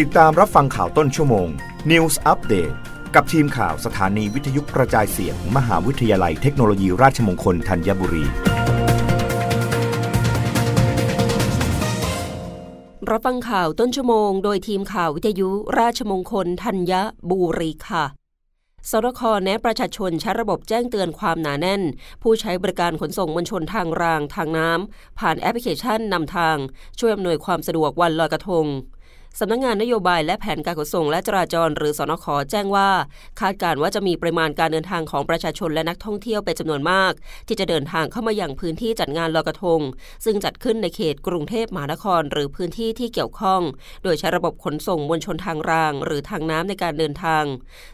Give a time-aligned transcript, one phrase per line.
[0.00, 1.48] ติดตามรับฟังข่าวต้นชั่วโมง
[1.90, 2.74] News Update
[3.14, 8.24] กับทีมข่าวสถานีวิทยุกระจายเสียงมหาวิทยาลัยเทคโนโลยีราชมงคลธัญบุรี
[13.10, 16.92] รับฟังข่าวต้นชั่วโมง โดยทีมข่าววิทยุราชมงคลธัญ
[17.30, 18.04] บุรีค่ะ
[18.90, 21.82] สรคแนะประชาชนใช้ระบบแจ้งเตือนความหนาแน่น
[22.22, 26.56] ผู้ใช้บริการขนส่งมวลชนทางรางทางน้ำ ผ่านแอปพลิเคชันนำทาง
[26.98, 28.66] ช่วยอำนวยความสะดวกวันลอยกระทง
[29.40, 32.88] สำนักงงานนโยบายและแผนการขนส่งและจราจร หรือสนขแจ้งว่า
[33.40, 37.12] คาดการว่าจะมีปริมาณการเดินทางของประชาชนและนักท่องเที่ยวเป็นจำนวนมาก
[37.48, 39.80] ที่จะเดินทางเข้ามาอย่างพื้นที่จัดงานลอยกระทง
[40.24, 43.60] ซึ่งจัดขึ้นในเขตกรุงเทพมหานคร หรือพื้นที่ที่เกี่ยวข้อง
[44.02, 47.44] โดยใช้ระบบขนส่งมวลชนทางราง หรือทางน้ำในการเดินทาง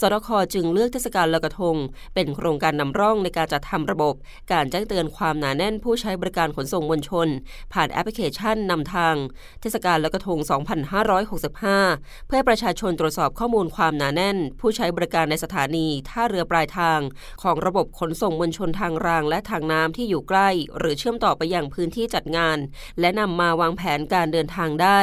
[0.00, 1.76] สนขจึงเลือกเทศกาลลอยกระทง
[2.14, 4.14] เป็นโครงการนำร่องในการจัดทำระบบ
[4.52, 7.28] การแจ้งเตือนความหนาแน่นผู้ใช้บริการขนส่งมวลชน
[7.72, 9.14] ผ่านแอปพลิเคชันนำทาง
[9.60, 17.00] เทศกาลลอยกระทง 2 5 2565 เพื่อประชาชนตรวจสอบข้อมูลความหนาแน่น ผู้ใช้บริการในสถานีท่าเรือปลายทาง
[17.42, 22.58] ของระบบขนส่งมวลชนทางรางและทางน้ำที่อยู่ใกล้ หรือเชื่อมต่อไปอยังพื้นที่จัดงาน
[23.00, 25.00] และนำมาวางแผนการเดินทางได้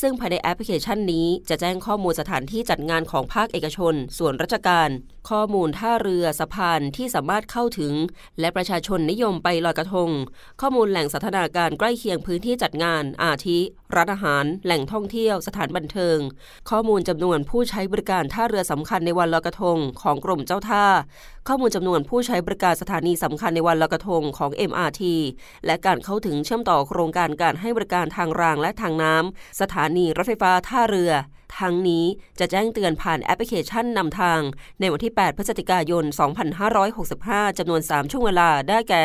[0.00, 4.90] ซึ่งภายในแอปพลิเคชันนี้จะแจ้งข้อมูลสถานที่จัดงานของภาคเอกชน ส่วนราชการ
[5.30, 7.92] ข้อมูลท่าเรือสะพานที่สามารถเข้าถึง
[8.40, 10.10] และประชาชนนิยมไปลอยกระทง
[10.60, 13.58] ข้อมูลแหล่งสัฒนาการใกล้เคียงพื้นที่จัดงาน อาทิ
[13.94, 16.18] ร้านอาหาร แหล่งท่องเที่ยวสถานบันเทิง
[16.70, 20.84] ข้อมูลจำนวนผู้ใช้บริการท่าเรือสำคัญในวันลอยกระทงของกรมเจ้าท่า
[21.48, 25.02] ข้อมูลจำนวนผู้ใช้บริการสถานีสำคัญในวันลอยกระทงของ MRT
[25.66, 31.12] และการเข้าถึงเชื่อมต่อโครงการการให้บริการทางรางและทางน้ำสถานีรถไฟฟ้าท่าเรือ
[31.60, 32.04] ทั้งนี้
[32.38, 34.40] จะแจ้งเตือนผ่านแอปพลิเคชันนำทาง
[34.80, 36.04] ในวันที่ 8 พฤศจิกายน
[37.00, 39.04] 2565 จำนวน 3 ช่วงเวลาได้แก่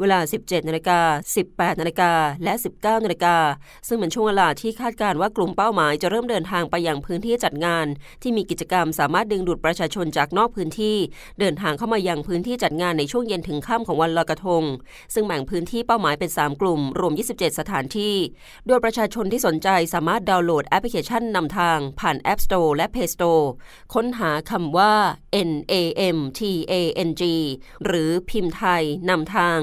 [0.00, 1.00] เวลา 17นาฬิกา
[1.40, 2.12] 18นาฬิกา
[2.44, 3.36] และ 19นาฬิกา
[3.88, 7.86] ซึ่งเป็นช่วงเวลาที่คาดการว่ากลุ่มเป้าหมายจะเริ่มเดินทางไปยังพื้นที่จัดงาน
[8.22, 10.96] ที่มีกิจกรรมสามารถดึงดูดประชาชนจากนอกพื้นที่
[11.40, 14.62] เดินทางเข้ามายังพื้นที่จัดงานในช่วงเย็นถึงค่ำของวันลอยกระทง
[15.14, 18.14] ซึ่งแบ่งพื้นที่เป้าหมายเป็น 3 กลุ่ม รวม 27 สถานที่
[18.66, 23.44] โดยประชาชนที่สนใจสามารถดาวน์โหลดแอปพลิเคชันนำทางผ่าน App Store และ Play Store
[23.94, 24.94] ค้นหาคำว่า
[25.48, 25.74] N A
[26.16, 26.40] M T
[26.72, 26.74] A
[27.08, 27.22] N G
[27.84, 29.60] หรือพิมพ์ไทยนำทาง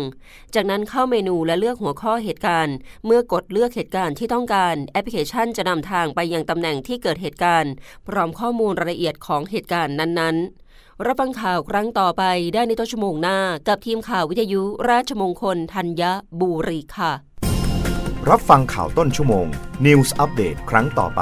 [0.55, 2.75] จากนั้นเข้าเมนูและเลือกหัวข้อเหตุการณ์
[3.05, 7.73] เมื่อกดเลือกเหตุการณ์ที่ต้องการ แอปพลิเคชันจะนำทางไปยังตำแหน่งที่เกิดเหตุการณ์
[8.07, 13.37] พร้อมข้อมูลรายละเอียดของเหตุการณ์นั้นๆรับฟังข่าวครั้งต่อไปได้ในต้นชั่วโมงหน้า
[13.67, 16.03] กับทีมข่าววิทยุราชมงคลธัญ
[16.39, 17.11] บุรีค่ะ
[18.29, 19.47] รับฟังข่าวต้นชั่วโมง
[19.85, 21.21] News อัปเดตครั้งต่อไป